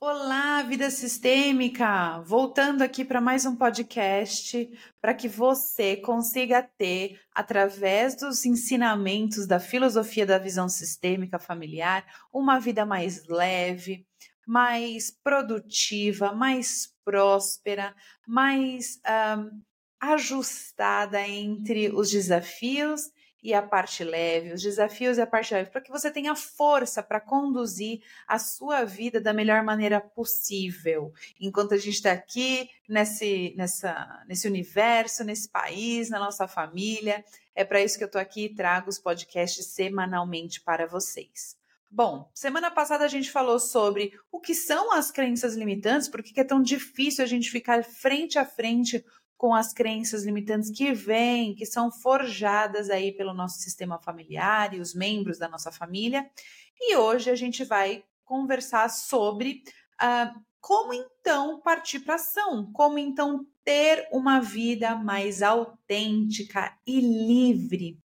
Olá, 0.00 0.62
vida 0.62 0.90
sistêmica! 0.90 2.20
Voltando 2.26 2.82
aqui 2.82 3.04
para 3.04 3.20
mais 3.20 3.46
um 3.46 3.56
podcast 3.56 4.68
para 5.00 5.14
que 5.14 5.28
você 5.28 5.96
consiga 5.96 6.62
ter, 6.62 7.18
através 7.34 8.14
dos 8.14 8.44
ensinamentos 8.44 9.46
da 9.46 9.58
filosofia 9.58 10.26
da 10.26 10.38
visão 10.38 10.68
sistêmica 10.68 11.38
familiar, 11.38 12.04
uma 12.32 12.58
vida 12.58 12.84
mais 12.84 13.26
leve, 13.26 14.06
mais 14.46 15.10
produtiva, 15.10 16.34
mais 16.34 16.92
próspera, 17.04 17.94
mais 18.26 19.00
um, 19.38 19.62
ajustada 20.00 21.26
entre 21.26 21.88
os 21.88 22.10
desafios 22.10 23.10
e 23.44 23.52
a 23.52 23.60
parte 23.60 24.02
leve, 24.02 24.54
os 24.54 24.62
desafios 24.62 25.18
e 25.18 25.20
a 25.20 25.26
parte 25.26 25.52
leve, 25.52 25.68
para 25.68 25.82
que 25.82 25.90
você 25.90 26.10
tenha 26.10 26.34
força 26.34 27.02
para 27.02 27.20
conduzir 27.20 28.00
a 28.26 28.38
sua 28.38 28.84
vida 28.84 29.20
da 29.20 29.34
melhor 29.34 29.62
maneira 29.62 30.00
possível. 30.00 31.12
Enquanto 31.38 31.74
a 31.74 31.76
gente 31.76 31.96
está 31.96 32.12
aqui 32.12 32.70
nesse, 32.88 33.52
nessa, 33.54 34.24
nesse 34.26 34.48
universo, 34.48 35.22
nesse 35.22 35.46
país, 35.50 36.08
na 36.08 36.18
nossa 36.18 36.48
família, 36.48 37.22
é 37.54 37.64
para 37.64 37.82
isso 37.82 37.98
que 37.98 38.04
eu 38.04 38.06
estou 38.06 38.20
aqui 38.20 38.46
e 38.46 38.54
trago 38.54 38.88
os 38.88 38.98
podcasts 38.98 39.66
semanalmente 39.66 40.62
para 40.62 40.86
vocês. 40.86 41.62
Bom, 41.90 42.28
semana 42.34 42.70
passada 42.70 43.04
a 43.04 43.08
gente 43.08 43.30
falou 43.30 43.60
sobre 43.60 44.18
o 44.32 44.40
que 44.40 44.54
são 44.54 44.90
as 44.92 45.10
crenças 45.10 45.54
limitantes, 45.54 46.08
por 46.08 46.22
que 46.22 46.40
é 46.40 46.44
tão 46.44 46.62
difícil 46.62 47.22
a 47.22 47.26
gente 47.26 47.50
ficar 47.50 47.84
frente 47.84 48.38
a 48.38 48.44
frente 48.44 49.04
com 49.44 49.54
as 49.54 49.74
crenças 49.74 50.24
limitantes 50.24 50.70
que 50.70 50.94
vêm, 50.94 51.54
que 51.54 51.66
são 51.66 51.90
forjadas 51.90 52.88
aí 52.88 53.12
pelo 53.12 53.34
nosso 53.34 53.58
sistema 53.58 53.98
familiar 53.98 54.72
e 54.72 54.80
os 54.80 54.94
membros 54.94 55.36
da 55.36 55.46
nossa 55.46 55.70
família. 55.70 56.26
E 56.80 56.96
hoje 56.96 57.28
a 57.28 57.34
gente 57.34 57.62
vai 57.62 58.02
conversar 58.24 58.88
sobre 58.88 59.62
uh, 60.02 60.40
como 60.62 60.94
então 60.94 61.60
partir 61.60 62.00
para 62.00 62.14
ação, 62.14 62.72
como 62.72 62.98
então 62.98 63.46
ter 63.62 64.08
uma 64.10 64.40
vida 64.40 64.94
mais 64.94 65.42
autêntica 65.42 66.74
e 66.86 66.98
livre 67.02 67.98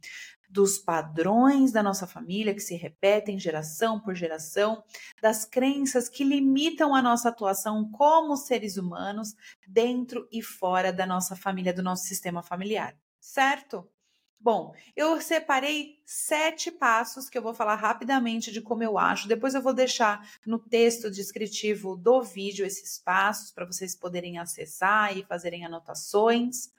dos 0.58 0.80
padrões 0.80 1.72
da 1.72 1.84
nossa 1.84 2.08
família 2.08 2.52
que 2.52 2.60
se 2.60 2.74
repetem 2.74 3.38
geração 3.38 4.00
por 4.00 4.16
geração, 4.16 4.84
das 5.22 5.46
crenças 5.46 6.10
que 6.10 6.24
limitam 6.24 6.96
a 6.96 7.02
nossa 7.02 7.30
atuação 7.30 7.88
como 7.92 8.36
seres 8.36 8.76
humanos 8.76 9.36
dentro 9.68 10.28
e 10.32 10.42
fora 10.42 10.92
da 10.92 11.06
nossa 11.06 11.36
família, 11.36 11.72
do 11.72 11.84
nosso 11.84 12.06
sistema 12.06 12.42
familiar, 12.42 12.98
certo? 13.20 13.88
Bom, 14.40 14.74
eu 14.96 15.22
separei 15.22 16.02
sete 16.04 16.72
passos 16.72 17.30
que 17.30 17.38
eu 17.38 17.42
vou 17.44 17.54
falar 17.54 17.76
rapidamente 17.76 18.52
de 18.52 18.60
como 18.60 18.82
eu 18.82 18.98
acho. 18.98 19.28
Depois 19.28 19.54
eu 19.54 19.62
vou 19.62 19.76
deixar 19.76 20.28
no 20.44 20.58
texto 20.58 21.12
descritivo 21.12 21.96
do 21.96 22.24
vídeo 22.24 22.66
esses 22.66 22.98
passos 22.98 23.52
para 23.52 23.66
vocês 23.66 23.96
poderem 23.96 24.40
acessar 24.40 25.16
e 25.16 25.24
fazerem 25.24 25.64
anotações. 25.64 26.72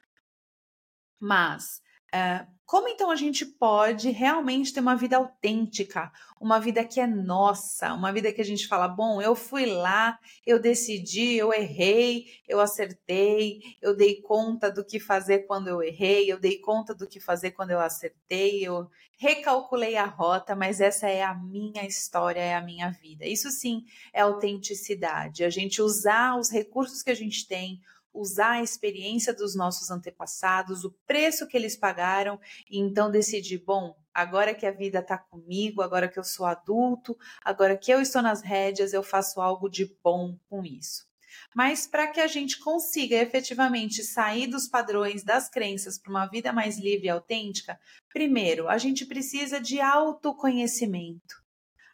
Mas 1.20 1.81
Uh, 2.14 2.59
como 2.69 2.87
então 2.87 3.11
a 3.11 3.17
gente 3.17 3.47
pode 3.47 4.11
realmente 4.11 4.75
ter 4.75 4.81
uma 4.81 4.95
vida 4.95 5.17
autêntica, 5.17 6.12
uma 6.39 6.61
vida 6.61 6.84
que 6.84 7.01
é 7.01 7.06
nossa, 7.06 7.95
uma 7.95 8.12
vida 8.12 8.31
que 8.31 8.42
a 8.42 8.45
gente 8.45 8.69
fala: 8.69 8.87
bom, 8.87 9.23
eu 9.23 9.34
fui 9.34 9.64
lá, 9.64 10.19
eu 10.47 10.61
decidi, 10.61 11.36
eu 11.36 11.51
errei, 11.51 12.27
eu 12.47 12.61
acertei, 12.61 13.61
eu 13.81 13.97
dei 13.97 14.20
conta 14.20 14.70
do 14.70 14.84
que 14.84 15.01
fazer 15.01 15.47
quando 15.47 15.69
eu 15.69 15.83
errei, 15.83 16.31
eu 16.31 16.39
dei 16.39 16.59
conta 16.59 16.95
do 16.95 17.09
que 17.09 17.19
fazer 17.19 17.53
quando 17.53 17.70
eu 17.70 17.81
acertei, 17.81 18.62
eu 18.62 18.86
recalculei 19.19 19.97
a 19.97 20.05
rota, 20.05 20.55
mas 20.55 20.79
essa 20.79 21.09
é 21.09 21.23
a 21.23 21.34
minha 21.34 21.86
história, 21.86 22.41
é 22.41 22.55
a 22.55 22.61
minha 22.61 22.91
vida. 22.91 23.27
Isso 23.27 23.51
sim 23.51 23.83
é 24.12 24.20
autenticidade, 24.20 25.42
a 25.42 25.48
gente 25.48 25.81
usar 25.81 26.39
os 26.39 26.51
recursos 26.51 27.03
que 27.03 27.11
a 27.11 27.17
gente 27.17 27.48
tem, 27.48 27.81
usar 28.19 28.52
a 28.52 28.62
experiência 28.62 29.33
dos 29.33 29.55
nossos 29.55 29.91
antepassados, 29.91 30.84
o 30.84 30.91
preço 31.06 31.47
que 31.47 31.56
eles 31.56 31.77
pagaram, 31.77 32.41
e 32.70 32.79
então 32.79 33.11
decidir, 33.11 33.58
bom, 33.58 33.96
agora 34.12 34.55
que 34.55 34.67
a 34.67 34.73
vida 34.73 34.98
está 34.98 35.17
comigo, 35.17 35.83
agora 35.83 36.08
que 36.08 36.18
eu 36.18 36.24
sou 36.24 36.46
adulto, 36.46 37.17
agora 37.45 37.77
que 37.77 37.92
eu 37.92 38.01
estou 38.01 38.23
nas 38.23 38.42
rédeas, 38.42 38.92
eu 38.92 39.02
faço 39.02 39.40
algo 39.40 39.68
de 39.68 39.86
bom 40.02 40.36
com 40.48 40.64
isso. 40.64 41.07
Mas 41.55 41.86
para 41.86 42.08
que 42.08 42.20
a 42.20 42.27
gente 42.27 42.58
consiga 42.58 43.17
efetivamente 43.17 44.02
sair 44.02 44.46
dos 44.46 44.68
padrões 44.68 45.23
das 45.23 45.48
crenças 45.48 45.98
para 45.98 46.11
uma 46.11 46.27
vida 46.27 46.52
mais 46.52 46.78
livre 46.78 47.07
e 47.07 47.11
autêntica, 47.11 47.78
primeiro, 48.12 48.68
a 48.68 48.78
gente 48.78 49.07
precisa 49.07 49.61
de 49.61 49.80
autoconhecimento. 49.80 51.42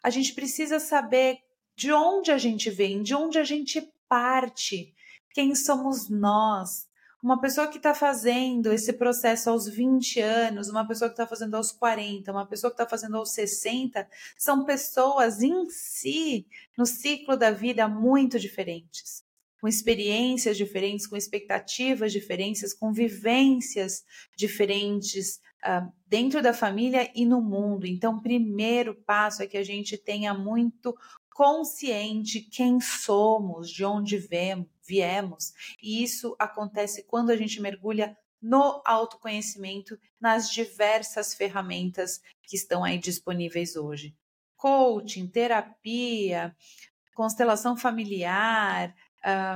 A 0.02 0.10
gente 0.10 0.34
precisa 0.34 0.78
saber 0.78 1.38
de 1.76 1.92
onde 1.92 2.30
a 2.30 2.38
gente 2.38 2.70
vem, 2.70 3.02
de 3.02 3.14
onde 3.14 3.38
a 3.38 3.44
gente 3.44 3.80
parte 4.08 4.93
quem 5.34 5.54
somos 5.54 6.08
nós. 6.08 6.88
Uma 7.20 7.40
pessoa 7.40 7.66
que 7.66 7.78
está 7.78 7.94
fazendo 7.94 8.72
esse 8.72 8.92
processo 8.92 9.50
aos 9.50 9.66
20 9.66 10.20
anos, 10.20 10.68
uma 10.68 10.86
pessoa 10.86 11.08
que 11.08 11.14
está 11.14 11.26
fazendo 11.26 11.56
aos 11.56 11.72
40, 11.72 12.30
uma 12.30 12.46
pessoa 12.46 12.70
que 12.70 12.74
está 12.74 12.88
fazendo 12.88 13.16
aos 13.16 13.32
60, 13.32 14.06
são 14.38 14.64
pessoas 14.64 15.42
em 15.42 15.68
si, 15.70 16.46
no 16.76 16.86
ciclo 16.86 17.36
da 17.36 17.50
vida, 17.50 17.88
muito 17.88 18.38
diferentes. 18.38 19.24
Com 19.60 19.66
experiências 19.66 20.56
diferentes, 20.56 21.06
com 21.06 21.16
expectativas 21.16 22.12
diferentes, 22.12 22.74
com 22.74 22.92
vivências 22.92 24.04
diferentes 24.36 25.40
uh, 25.64 25.90
dentro 26.06 26.42
da 26.42 26.52
família 26.52 27.10
e 27.14 27.24
no 27.24 27.40
mundo. 27.40 27.86
Então, 27.86 28.16
o 28.16 28.22
primeiro 28.22 28.94
passo 28.94 29.42
é 29.42 29.46
que 29.46 29.56
a 29.56 29.64
gente 29.64 29.96
tenha 29.96 30.34
muito 30.34 30.94
consciente 31.34 32.40
quem 32.40 32.80
somos, 32.80 33.68
de 33.68 33.84
onde 33.84 34.16
viemos. 34.86 35.52
E 35.82 36.02
isso 36.02 36.36
acontece 36.38 37.02
quando 37.02 37.30
a 37.30 37.36
gente 37.36 37.60
mergulha 37.60 38.16
no 38.40 38.80
autoconhecimento, 38.84 39.98
nas 40.20 40.48
diversas 40.48 41.34
ferramentas 41.34 42.22
que 42.42 42.56
estão 42.56 42.84
aí 42.84 42.98
disponíveis 42.98 43.74
hoje. 43.74 44.14
Coaching, 44.56 45.26
terapia, 45.26 46.54
constelação 47.14 47.76
familiar, 47.76 48.94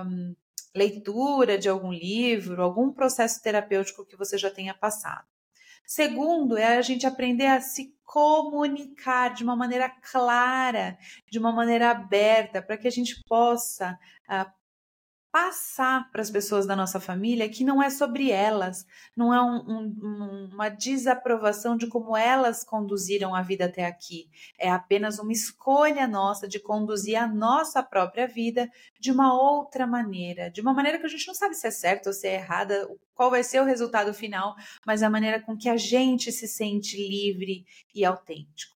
um, 0.05 0.35
leitura 0.75 1.57
de 1.57 1.69
algum 1.69 1.93
livro, 1.93 2.61
algum 2.61 2.93
processo 2.93 3.41
terapêutico 3.41 4.05
que 4.05 4.17
você 4.17 4.37
já 4.37 4.51
tenha 4.51 4.75
passado. 4.75 5.27
Segundo, 5.89 6.59
é 6.59 6.77
a 6.77 6.83
gente 6.83 7.07
aprender 7.07 7.47
a 7.47 7.63
se 7.63 7.97
comunicar 8.05 9.33
de 9.33 9.43
uma 9.43 9.57
maneira 9.57 9.89
clara, 9.89 10.99
de 11.31 11.39
uma 11.39 11.51
maneira 11.51 11.91
aberta, 11.91 12.61
para 12.61 12.77
que 12.77 12.87
a 12.87 12.91
gente 12.91 13.25
possa 13.27 13.99
uh, 14.29 14.53
passar 15.39 16.11
para 16.11 16.21
as 16.21 16.33
pessoas 16.33 16.67
da 16.67 16.75
nossa 16.75 16.99
família 16.99 17.49
que 17.49 17.63
não 17.63 17.81
é 17.81 17.89
sobre 17.91 18.29
elas, 18.29 18.85
não 19.17 19.33
é 19.33 19.41
um, 19.41 19.57
um, 19.71 20.51
uma 20.53 20.69
desaprovação 20.69 21.77
de 21.77 21.87
como 21.87 22.17
elas 22.17 22.65
conduziram 22.65 23.37
a 23.37 23.41
vida 23.41 23.67
até 23.67 23.87
aqui. 23.87 24.29
É 24.59 24.69
apenas 24.69 25.21
uma 25.21 25.31
escolha 25.33 26.09
nossa 26.09 26.49
de 26.49 26.59
conduzir 26.59 27.17
a 27.17 27.29
nossa 27.29 27.85
própria 27.85 28.27
vida 28.27 28.69
de 28.99 29.13
uma 29.13 29.33
outra 29.33 29.87
maneira, 29.87 30.51
de 30.51 30.61
uma 30.61 30.75
maneira 30.75 30.99
que 30.99 31.07
a 31.07 31.09
gente 31.09 31.29
não 31.29 31.35
sabe 31.35 31.55
se 31.55 31.69
é 31.69 31.71
certa 31.71 32.09
ou 32.09 32.13
se 32.13 32.27
é 32.27 32.35
errada, 32.35 32.89
qual 33.15 33.31
vai 33.31 33.45
ser 33.45 33.63
o 33.63 33.65
resultado 33.65 34.13
final, 34.13 34.57
mas 34.85 35.05
a 35.05 35.11
maneira 35.11 35.41
com 35.41 35.57
que 35.57 35.69
a 35.69 35.77
gente 35.77 36.33
se 36.33 36.49
sente 36.49 36.97
livre 36.97 37.65
e 37.95 38.05
autêntico. 38.05 38.78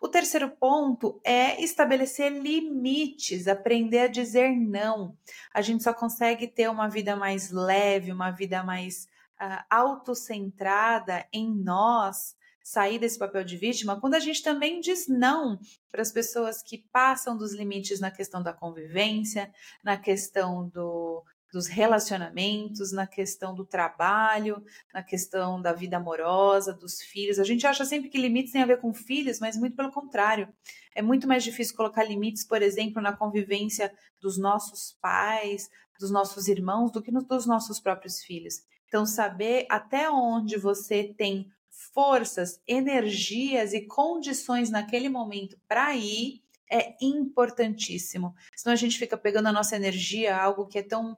O 0.00 0.08
terceiro 0.08 0.48
ponto 0.50 1.20
é 1.24 1.60
estabelecer 1.62 2.32
limites, 2.32 3.48
aprender 3.48 4.00
a 4.00 4.06
dizer 4.06 4.50
não. 4.50 5.16
A 5.52 5.60
gente 5.60 5.82
só 5.82 5.92
consegue 5.92 6.46
ter 6.46 6.70
uma 6.70 6.88
vida 6.88 7.16
mais 7.16 7.50
leve, 7.50 8.12
uma 8.12 8.30
vida 8.30 8.62
mais 8.62 9.08
uh, 9.40 9.64
autocentrada 9.68 11.26
em 11.32 11.52
nós, 11.52 12.36
sair 12.62 12.98
desse 12.98 13.18
papel 13.18 13.42
de 13.44 13.56
vítima, 13.56 13.98
quando 13.98 14.14
a 14.14 14.20
gente 14.20 14.42
também 14.42 14.78
diz 14.78 15.08
não 15.08 15.58
para 15.90 16.02
as 16.02 16.12
pessoas 16.12 16.62
que 16.62 16.84
passam 16.92 17.36
dos 17.36 17.54
limites 17.54 17.98
na 17.98 18.10
questão 18.10 18.42
da 18.42 18.52
convivência, 18.52 19.50
na 19.82 19.96
questão 19.96 20.68
do, 20.68 21.24
dos 21.52 21.66
relacionamentos, 21.66 22.92
na 22.92 23.06
questão 23.06 23.54
do 23.54 23.64
trabalho, 23.64 24.62
na 24.92 25.02
questão 25.02 25.60
da 25.60 25.72
vida 25.72 25.96
amorosa, 25.96 26.72
dos 26.72 27.00
filhos. 27.00 27.38
A 27.38 27.44
gente 27.44 27.66
acha 27.66 27.84
sempre 27.84 28.10
que 28.10 28.18
limites 28.18 28.52
têm 28.52 28.62
a 28.62 28.66
ver 28.66 28.80
com 28.80 28.92
filhos, 28.92 29.40
mas 29.40 29.56
muito 29.56 29.76
pelo 29.76 29.90
contrário. 29.90 30.48
É 30.94 31.00
muito 31.00 31.26
mais 31.26 31.42
difícil 31.42 31.76
colocar 31.76 32.04
limites, 32.04 32.44
por 32.44 32.60
exemplo, 32.60 33.00
na 33.00 33.16
convivência 33.16 33.92
dos 34.20 34.36
nossos 34.36 34.96
pais, 35.00 35.70
dos 35.98 36.10
nossos 36.10 36.48
irmãos, 36.48 36.92
do 36.92 37.02
que 37.02 37.10
nos, 37.10 37.24
dos 37.24 37.46
nossos 37.46 37.80
próprios 37.80 38.22
filhos. 38.22 38.62
Então, 38.86 39.04
saber 39.06 39.66
até 39.70 40.10
onde 40.10 40.56
você 40.56 41.14
tem 41.16 41.50
forças, 41.94 42.60
energias 42.66 43.72
e 43.72 43.86
condições 43.86 44.70
naquele 44.70 45.08
momento 45.08 45.56
para 45.68 45.94
ir 45.94 46.42
é 46.70 46.96
importantíssimo. 47.00 48.34
Senão 48.54 48.74
a 48.74 48.76
gente 48.76 48.98
fica 48.98 49.16
pegando 49.16 49.48
a 49.48 49.52
nossa 49.52 49.76
energia, 49.76 50.36
algo 50.36 50.66
que 50.66 50.78
é 50.78 50.82
tão 50.82 51.16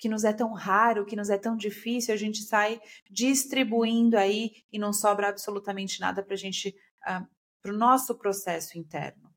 que 0.00 0.08
nos 0.08 0.24
é 0.24 0.32
tão 0.32 0.54
raro, 0.54 1.04
que 1.04 1.14
nos 1.14 1.28
é 1.28 1.36
tão 1.36 1.54
difícil, 1.54 2.14
a 2.14 2.16
gente 2.16 2.42
sai 2.42 2.80
distribuindo 3.10 4.16
aí 4.16 4.64
e 4.72 4.78
não 4.78 4.94
sobra 4.94 5.28
absolutamente 5.28 6.00
nada 6.00 6.22
para 6.22 6.32
a 6.32 6.38
gente, 6.38 6.74
uh, 7.02 7.26
para 7.60 7.70
o 7.70 7.76
nosso 7.76 8.16
processo 8.16 8.78
interno. 8.78 9.30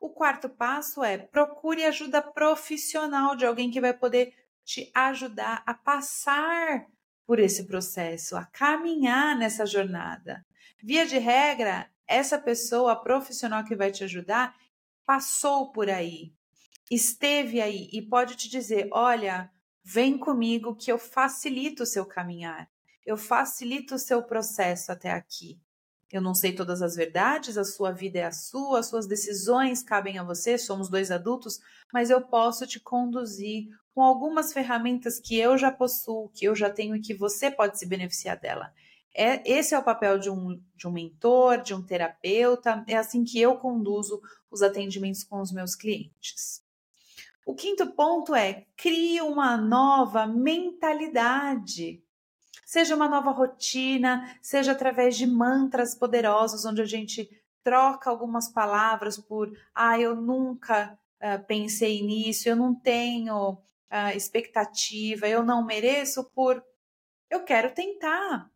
O 0.00 0.10
quarto 0.10 0.48
passo 0.48 1.04
é 1.04 1.16
procure 1.16 1.84
ajuda 1.84 2.20
profissional 2.20 3.36
de 3.36 3.46
alguém 3.46 3.70
que 3.70 3.80
vai 3.80 3.94
poder 3.94 4.34
te 4.64 4.90
ajudar 4.92 5.62
a 5.64 5.72
passar 5.72 6.86
por 7.24 7.38
esse 7.38 7.64
processo, 7.64 8.36
a 8.36 8.44
caminhar 8.44 9.38
nessa 9.38 9.64
jornada. 9.64 10.44
Via 10.82 11.06
de 11.06 11.18
regra, 11.18 11.88
essa 12.08 12.38
pessoa 12.40 13.00
profissional 13.00 13.64
que 13.64 13.76
vai 13.76 13.92
te 13.92 14.02
ajudar 14.02 14.52
passou 15.04 15.70
por 15.70 15.88
aí, 15.88 16.32
esteve 16.90 17.60
aí 17.60 17.88
e 17.92 18.02
pode 18.02 18.34
te 18.34 18.48
dizer: 18.48 18.88
olha, 18.92 19.50
vem 19.88 20.18
comigo 20.18 20.74
que 20.74 20.90
eu 20.90 20.98
facilito 20.98 21.84
o 21.84 21.86
seu 21.86 22.04
caminhar, 22.04 22.68
eu 23.06 23.16
facilito 23.16 23.94
o 23.94 23.98
seu 24.00 24.20
processo 24.20 24.90
até 24.90 25.12
aqui. 25.12 25.60
Eu 26.10 26.20
não 26.20 26.34
sei 26.34 26.52
todas 26.52 26.82
as 26.82 26.96
verdades, 26.96 27.56
a 27.56 27.64
sua 27.64 27.92
vida 27.92 28.18
é 28.18 28.24
a 28.24 28.32
sua, 28.32 28.80
as 28.80 28.86
suas 28.86 29.06
decisões 29.06 29.84
cabem 29.84 30.18
a 30.18 30.24
você, 30.24 30.58
somos 30.58 30.88
dois 30.88 31.12
adultos, 31.12 31.60
mas 31.92 32.10
eu 32.10 32.20
posso 32.20 32.66
te 32.66 32.80
conduzir 32.80 33.68
com 33.94 34.02
algumas 34.02 34.52
ferramentas 34.52 35.20
que 35.20 35.38
eu 35.38 35.56
já 35.56 35.70
possuo, 35.70 36.30
que 36.30 36.46
eu 36.46 36.56
já 36.56 36.68
tenho 36.68 36.96
e 36.96 37.00
que 37.00 37.14
você 37.14 37.48
pode 37.48 37.78
se 37.78 37.86
beneficiar 37.86 38.40
dela. 38.40 38.72
É, 39.14 39.40
esse 39.48 39.72
é 39.72 39.78
o 39.78 39.84
papel 39.84 40.18
de 40.18 40.28
um, 40.28 40.60
de 40.74 40.88
um 40.88 40.92
mentor, 40.92 41.62
de 41.62 41.72
um 41.72 41.82
terapeuta, 41.82 42.84
é 42.88 42.96
assim 42.96 43.22
que 43.22 43.40
eu 43.40 43.56
conduzo 43.56 44.20
os 44.50 44.62
atendimentos 44.62 45.22
com 45.22 45.40
os 45.40 45.52
meus 45.52 45.76
clientes. 45.76 46.65
O 47.46 47.54
quinto 47.54 47.86
ponto 47.92 48.34
é 48.34 48.66
crie 48.76 49.20
uma 49.20 49.56
nova 49.56 50.26
mentalidade. 50.26 52.02
Seja 52.64 52.96
uma 52.96 53.08
nova 53.08 53.30
rotina, 53.30 54.36
seja 54.42 54.72
através 54.72 55.16
de 55.16 55.28
mantras 55.28 55.94
poderosos, 55.94 56.64
onde 56.64 56.82
a 56.82 56.84
gente 56.84 57.30
troca 57.62 58.10
algumas 58.10 58.48
palavras 58.48 59.16
por 59.16 59.56
ah, 59.72 59.96
eu 59.96 60.16
nunca 60.16 60.98
uh, 61.22 61.46
pensei 61.46 62.02
nisso, 62.02 62.48
eu 62.48 62.56
não 62.56 62.74
tenho 62.74 63.52
uh, 63.52 64.16
expectativa, 64.16 65.28
eu 65.28 65.44
não 65.44 65.64
mereço, 65.64 66.24
por 66.34 66.60
eu 67.30 67.44
quero 67.44 67.72
tentar. 67.72 68.50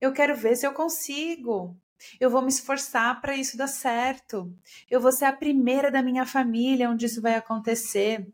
Eu 0.00 0.14
quero 0.14 0.34
ver 0.34 0.56
se 0.56 0.66
eu 0.66 0.72
consigo. 0.72 1.76
Eu 2.18 2.30
vou 2.30 2.42
me 2.42 2.48
esforçar 2.48 3.20
para 3.20 3.36
isso 3.36 3.56
dar 3.56 3.66
certo. 3.66 4.52
Eu 4.90 5.00
vou 5.00 5.12
ser 5.12 5.24
a 5.24 5.32
primeira 5.32 5.90
da 5.90 6.02
minha 6.02 6.26
família 6.26 6.90
onde 6.90 7.06
isso 7.06 7.20
vai 7.20 7.34
acontecer. 7.34 8.26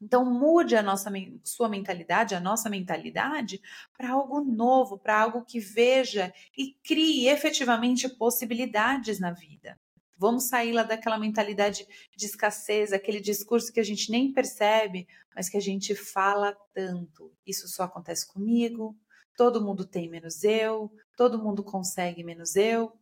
Então 0.00 0.24
mude 0.24 0.74
a 0.74 0.82
nossa 0.82 1.12
sua 1.44 1.68
mentalidade, 1.68 2.34
a 2.34 2.40
nossa 2.40 2.68
mentalidade 2.68 3.62
para 3.96 4.10
algo 4.10 4.40
novo, 4.40 4.98
para 4.98 5.20
algo 5.20 5.44
que 5.44 5.60
veja 5.60 6.34
e 6.58 6.74
crie 6.82 7.28
efetivamente 7.28 8.08
possibilidades 8.08 9.20
na 9.20 9.30
vida. 9.30 9.78
Vamos 10.18 10.48
sair 10.48 10.72
lá 10.72 10.82
daquela 10.82 11.18
mentalidade 11.18 11.86
de 12.16 12.26
escassez, 12.26 12.92
aquele 12.92 13.20
discurso 13.20 13.72
que 13.72 13.80
a 13.80 13.84
gente 13.84 14.10
nem 14.10 14.32
percebe, 14.32 15.06
mas 15.34 15.48
que 15.48 15.56
a 15.56 15.60
gente 15.60 15.94
fala 15.94 16.56
tanto. 16.72 17.32
Isso 17.46 17.66
só 17.68 17.84
acontece 17.84 18.26
comigo, 18.26 18.96
todo 19.36 19.64
mundo 19.64 19.84
tem 19.84 20.08
menos 20.08 20.44
eu, 20.44 20.90
todo 21.16 21.42
mundo 21.42 21.62
consegue 21.62 22.22
menos 22.22 22.56
eu. 22.56 22.92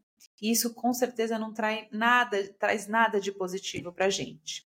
E 0.41 0.51
isso 0.51 0.75
com 0.75 0.93
certeza 0.93 1.39
não 1.39 1.53
traz 1.53 1.87
nada, 1.91 2.53
traz 2.59 2.87
nada 2.87 3.21
de 3.21 3.33
positivo 3.33 3.93
para 3.93 4.07
a 4.07 4.11
gente. 4.11 4.69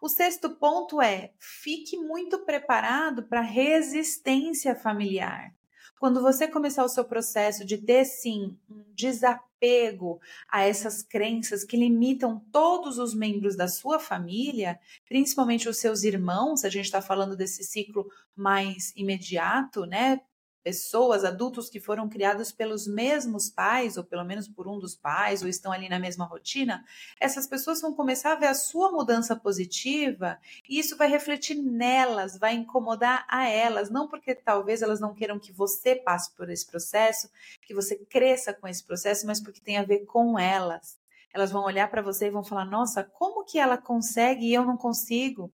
O 0.00 0.08
sexto 0.08 0.50
ponto 0.50 1.00
é: 1.00 1.32
fique 1.38 1.96
muito 1.96 2.44
preparado 2.44 3.22
para 3.22 3.40
resistência 3.40 4.74
familiar. 4.74 5.54
Quando 5.98 6.20
você 6.20 6.46
começar 6.46 6.84
o 6.84 6.88
seu 6.90 7.04
processo 7.06 7.64
de 7.64 7.78
ter 7.78 8.04
sim 8.04 8.58
um 8.68 8.84
desapego 8.94 10.20
a 10.46 10.62
essas 10.62 11.02
crenças 11.02 11.64
que 11.64 11.76
limitam 11.76 12.44
todos 12.52 12.98
os 12.98 13.14
membros 13.14 13.56
da 13.56 13.66
sua 13.66 13.98
família, 13.98 14.78
principalmente 15.08 15.68
os 15.68 15.78
seus 15.78 16.02
irmãos, 16.02 16.64
a 16.64 16.68
gente 16.68 16.84
está 16.84 17.00
falando 17.00 17.34
desse 17.34 17.64
ciclo 17.64 18.06
mais 18.34 18.92
imediato, 18.94 19.86
né? 19.86 20.20
Pessoas, 20.66 21.24
adultos 21.24 21.70
que 21.70 21.78
foram 21.78 22.08
criados 22.08 22.50
pelos 22.50 22.88
mesmos 22.88 23.48
pais, 23.48 23.96
ou 23.96 24.02
pelo 24.02 24.24
menos 24.24 24.48
por 24.48 24.66
um 24.66 24.80
dos 24.80 24.96
pais, 24.96 25.40
ou 25.40 25.48
estão 25.48 25.70
ali 25.70 25.88
na 25.88 26.00
mesma 26.00 26.24
rotina, 26.24 26.84
essas 27.20 27.46
pessoas 27.46 27.80
vão 27.80 27.94
começar 27.94 28.32
a 28.32 28.34
ver 28.34 28.48
a 28.48 28.54
sua 28.54 28.90
mudança 28.90 29.36
positiva 29.36 30.40
e 30.68 30.80
isso 30.80 30.96
vai 30.96 31.06
refletir 31.08 31.54
nelas, 31.54 32.36
vai 32.36 32.54
incomodar 32.54 33.24
a 33.28 33.48
elas, 33.48 33.90
não 33.90 34.08
porque 34.08 34.34
talvez 34.34 34.82
elas 34.82 34.98
não 34.98 35.14
queiram 35.14 35.38
que 35.38 35.52
você 35.52 35.94
passe 35.94 36.34
por 36.34 36.50
esse 36.50 36.66
processo, 36.66 37.30
que 37.62 37.72
você 37.72 37.94
cresça 37.94 38.52
com 38.52 38.66
esse 38.66 38.82
processo, 38.82 39.24
mas 39.24 39.40
porque 39.40 39.60
tem 39.60 39.76
a 39.76 39.84
ver 39.84 40.00
com 40.00 40.36
elas. 40.36 40.98
Elas 41.32 41.52
vão 41.52 41.62
olhar 41.64 41.88
para 41.88 42.02
você 42.02 42.26
e 42.26 42.30
vão 42.30 42.42
falar: 42.42 42.64
nossa, 42.64 43.04
como 43.04 43.44
que 43.44 43.60
ela 43.60 43.78
consegue 43.78 44.46
e 44.46 44.54
eu 44.54 44.64
não 44.64 44.76
consigo? 44.76 45.52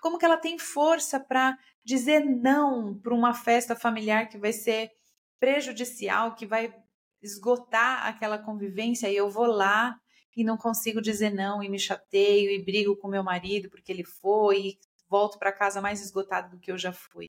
Como 0.00 0.18
que 0.18 0.24
ela 0.24 0.36
tem 0.36 0.58
força 0.58 1.18
para 1.20 1.56
dizer 1.84 2.20
não 2.24 2.98
para 2.98 3.14
uma 3.14 3.34
festa 3.34 3.76
familiar 3.76 4.28
que 4.28 4.38
vai 4.38 4.52
ser 4.52 4.90
prejudicial, 5.38 6.34
que 6.34 6.46
vai 6.46 6.74
esgotar 7.22 8.06
aquela 8.06 8.38
convivência 8.38 9.10
e 9.10 9.16
eu 9.16 9.30
vou 9.30 9.46
lá 9.46 9.98
e 10.36 10.44
não 10.44 10.56
consigo 10.56 11.00
dizer 11.00 11.30
não 11.30 11.62
e 11.62 11.68
me 11.68 11.78
chateio 11.78 12.50
e 12.50 12.62
brigo 12.62 12.96
com 12.96 13.08
meu 13.08 13.22
marido 13.22 13.70
porque 13.70 13.90
ele 13.90 14.04
foi 14.04 14.60
e 14.60 14.78
volto 15.08 15.38
para 15.38 15.52
casa 15.52 15.80
mais 15.80 16.00
esgotado 16.00 16.50
do 16.50 16.60
que 16.60 16.72
eu 16.72 16.78
já 16.78 16.92
fui. 16.92 17.28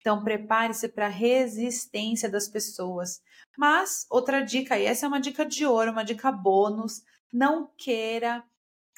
Então 0.00 0.22
prepare-se 0.22 0.88
para 0.88 1.06
a 1.06 1.10
resistência 1.10 2.30
das 2.30 2.48
pessoas. 2.48 3.20
Mas 3.56 4.06
outra 4.08 4.40
dica, 4.40 4.78
e 4.78 4.84
essa 4.84 5.06
é 5.06 5.08
uma 5.08 5.20
dica 5.20 5.44
de 5.44 5.66
ouro, 5.66 5.90
uma 5.90 6.04
dica 6.04 6.30
bônus, 6.30 7.02
não 7.32 7.70
queira 7.76 8.44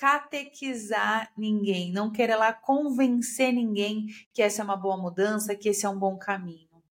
catequizar 0.00 1.30
ninguém, 1.36 1.92
não 1.92 2.10
queira 2.10 2.34
lá 2.34 2.54
convencer 2.54 3.52
ninguém 3.52 4.06
que 4.32 4.40
essa 4.40 4.62
é 4.62 4.64
uma 4.64 4.74
boa 4.74 4.96
mudança, 4.96 5.54
que 5.54 5.68
esse 5.68 5.84
é 5.84 5.88
um 5.90 5.98
bom 5.98 6.16
caminho. 6.16 6.82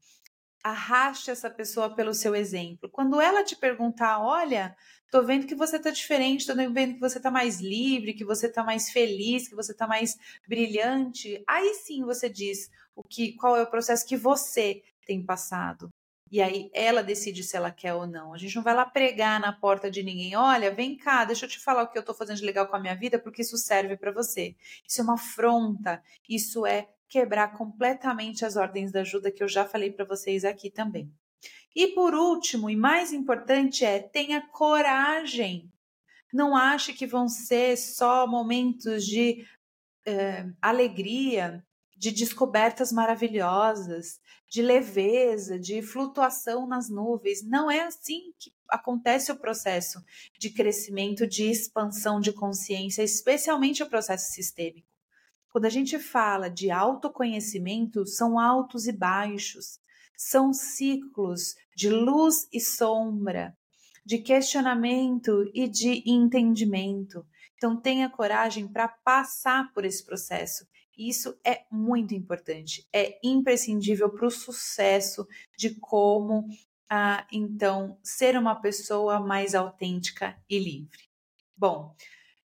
Arraste 0.64 1.32
essa 1.32 1.50
pessoa 1.50 1.96
pelo 1.96 2.14
seu 2.14 2.36
exemplo. 2.36 2.88
Quando 2.88 3.20
ela 3.20 3.44
te 3.44 3.56
perguntar, 3.56 4.20
olha, 4.20 4.76
tô 5.10 5.24
vendo 5.24 5.48
que 5.48 5.56
você 5.56 5.80
tá 5.80 5.90
diferente, 5.90 6.46
tô 6.46 6.54
vendo 6.54 6.94
que 6.94 7.00
você 7.00 7.20
tá 7.20 7.32
mais 7.32 7.60
livre, 7.60 8.14
que 8.14 8.24
você 8.24 8.48
tá 8.48 8.64
mais 8.64 8.92
feliz, 8.92 9.48
que 9.48 9.56
você 9.56 9.74
tá 9.74 9.88
mais 9.88 10.16
brilhante, 10.48 11.44
aí 11.48 11.74
sim 11.84 12.04
você 12.04 12.30
diz 12.30 12.70
o 12.96 13.02
que, 13.02 13.34
qual 13.38 13.58
é 13.58 13.64
o 13.64 13.72
processo 13.72 14.06
que 14.06 14.18
você 14.18 14.84
tem 15.08 15.26
passado. 15.26 15.90
E 16.31 16.42
aí 16.42 16.70
ela 16.74 17.02
decide 17.02 17.44
se 17.44 17.58
ela 17.58 17.72
quer 17.72 17.94
ou 17.94 18.06
não. 18.06 18.34
A 18.34 18.38
gente 18.38 18.56
não 18.56 18.64
vai 18.64 18.76
lá 18.76 18.86
pregar 18.86 19.40
na 19.40 19.52
porta 19.52 19.90
de 19.90 20.04
ninguém. 20.04 20.36
Olha, 20.36 20.72
vem 20.72 20.96
cá, 20.96 21.26
deixa 21.26 21.46
eu 21.46 21.50
te 21.50 21.60
falar 21.60 21.84
o 21.84 21.88
que 21.88 21.98
eu 21.98 22.02
estou 22.02 22.16
fazendo 22.16 22.38
de 22.38 22.46
legal 22.46 22.68
com 22.68 22.76
a 22.76 22.80
minha 22.80 22.96
vida, 22.96 23.18
porque 23.18 23.42
isso 23.42 23.58
serve 23.58 23.98
para 23.98 24.12
você. 24.12 24.56
Isso 24.88 25.02
é 25.02 25.04
uma 25.04 25.16
afronta. 25.16 26.04
Isso 26.28 26.66
é 26.66 26.88
quebrar 27.08 27.58
completamente 27.58 28.46
as 28.46 28.56
ordens 28.56 28.92
da 28.92 29.01
ajuda 29.01 29.32
que 29.32 29.42
eu 29.42 29.48
já 29.48 29.65
falei 29.65 29.92
para 29.92 30.06
vocês 30.06 30.46
aqui 30.46 30.70
também. 30.70 31.12
E 31.75 31.88
por 31.88 32.13
último, 32.13 32.70
e 32.70 32.75
mais 32.75 33.12
importante 33.12 33.84
é, 33.84 34.00
tenha 34.00 34.42
coragem. 34.42 35.72
Não 36.32 36.56
ache 36.56 36.94
que 36.94 37.08
vão 37.08 37.27
ser 37.27 37.75
só 37.77 38.27
momentos 38.27 39.06
de 39.06 39.46
eh, 40.06 40.46
alegria, 40.62 41.65
de 42.00 42.12
descobertas 42.12 42.94
maravilhosas, 42.94 44.22
de 44.50 44.62
leveza, 44.62 45.60
de 45.60 45.82
flutuação 45.82 46.65
nas 46.65 46.89
nuvens. 46.89 47.46
Não 47.46 47.70
é 47.70 47.82
assim 47.82 48.34
que 48.39 48.53
acontece 48.70 49.34
o 49.34 49.38
processo 49.38 50.01
de 50.39 50.50
crescimento, 50.50 51.27
de 51.27 51.51
expansão 51.51 52.22
de 52.22 52.32
consciência, 52.32 53.03
especialmente 53.03 53.84
o 53.84 53.89
processo 53.89 54.32
sistêmico. 54.32 54.88
Quando 55.51 55.65
a 55.65 55.70
gente 55.70 56.00
fala 56.00 56.50
de 56.50 56.72
autoconhecimento, 56.72 58.06
são 58.08 58.39
altos 58.39 58.88
e 58.88 58.94
baixos, 58.94 59.77
são 60.15 60.53
ciclos 60.53 61.53
de 61.75 61.89
luz 61.89 62.48
e 62.53 62.62
sombra, 62.62 63.58
de 64.06 64.20
questionamento 64.20 65.51
e 65.53 65.68
de 65.68 66.01
entendimento. 66.10 67.25
Então, 67.60 67.80
tenha 67.80 68.10
coragem 68.10 68.68
para 68.68 68.88
passar 68.88 69.72
por 69.74 69.86
esse 69.86 70.04
processo 70.04 70.66
isso 71.00 71.39
é 71.46 71.63
muito 71.72 72.13
importante, 72.13 72.86
é 72.92 73.18
imprescindível 73.24 74.10
para 74.10 74.28
o 74.28 74.32
sucesso 74.32 75.25
de 75.58 75.75
como, 75.75 76.46
ah, 76.89 77.25
então, 77.32 77.98
ser 78.04 78.38
uma 78.38 78.54
pessoa 78.56 79.22
mais 79.22 79.56
autêntica 79.56 80.38
e 80.50 80.60
livre. 80.60 81.10
Bom, 81.56 81.96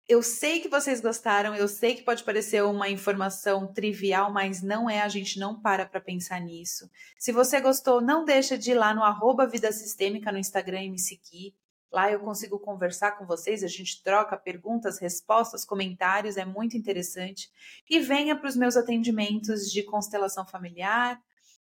eu 0.07 0.23
sei 0.23 0.61
que 0.61 0.69
vocês 0.69 1.01
gostaram, 1.01 1.53
eu 1.53 1.67
sei 1.67 1.95
que 1.95 2.03
pode 2.03 2.23
parecer 2.23 2.63
uma 2.63 2.87
informação 2.87 3.67
trivial, 3.67 4.31
mas 4.31 4.63
não 4.63 4.89
é, 4.89 5.01
a 5.01 5.09
gente 5.09 5.37
não 5.37 5.59
para 5.59 5.85
para 5.85 5.99
pensar 5.99 6.39
nisso. 6.39 6.89
Se 7.19 7.33
você 7.33 7.59
gostou, 7.59 7.99
não 7.99 8.23
deixa 8.23 8.57
de 8.57 8.71
ir 8.71 8.75
lá 8.75 8.93
no 8.93 9.03
arroba 9.03 9.45
Vida 9.45 9.73
Sistêmica 9.73 10.31
no 10.31 10.37
Instagram 10.37 10.83
e 10.83 10.89
me 10.89 10.99
seguir. 10.99 11.53
Lá 11.91 12.11
eu 12.11 12.19
consigo 12.19 12.59
conversar 12.59 13.11
com 13.11 13.25
vocês, 13.25 13.63
a 13.63 13.67
gente 13.67 14.03
troca 14.03 14.35
perguntas, 14.35 14.99
respostas, 14.99 15.63
comentários, 15.63 16.35
é 16.35 16.43
muito 16.43 16.75
interessante. 16.75 17.49
E 17.89 17.99
venha 17.99 18.35
para 18.35 18.49
os 18.49 18.55
meus 18.55 18.75
atendimentos 18.75 19.71
de 19.71 19.83
constelação 19.83 20.45
familiar, 20.45 21.21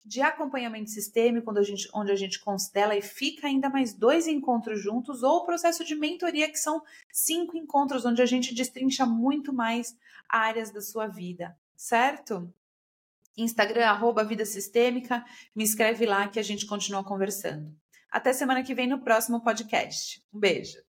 de 0.05 0.21
acompanhamento 0.23 0.91
sistêmico, 0.91 1.51
onde 1.51 1.61
a 1.61 1.63
gente, 1.63 1.89
onde 1.95 2.13
a 2.13 2.17
gente 2.17 2.41
constela 2.41 2.97
e 2.97 3.03
fica 3.03 3.47
ainda 3.47 3.69
mais 3.69 3.95
dois 3.95 4.27
encontros 4.27 4.83
juntos, 4.83 5.23
ou 5.23 5.39
o 5.39 5.45
processo 5.45 5.85
de 5.85 5.95
mentoria, 5.95 6.51
que 6.51 6.59
são 6.59 6.83
cinco 7.13 7.57
encontros, 7.57 8.05
onde 8.05 8.23
a 8.23 8.27
gente 8.27 8.55
destrincha 8.55 9.05
muito 9.05 9.53
mais 9.53 9.97
áreas 10.29 10.71
da 10.71 10.81
sua 10.81 11.07
vida, 11.07 11.57
certo? 11.77 12.53
Instagram, 13.37 13.87
arroba 13.87 14.25
Vida 14.25 14.45
Sistêmica, 14.45 15.25
me 15.55 15.65
escreve 15.65 16.05
lá 16.07 16.29
que 16.29 16.39
a 16.39 16.43
gente 16.43 16.67
continua 16.67 17.05
conversando. 17.05 17.75
Até 18.11 18.33
semana 18.33 18.63
que 18.63 18.75
vem 18.75 18.89
no 18.89 19.03
próximo 19.03 19.43
podcast. 19.43 20.23
Um 20.33 20.41
beijo. 20.41 20.90